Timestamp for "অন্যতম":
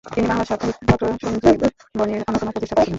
2.27-2.47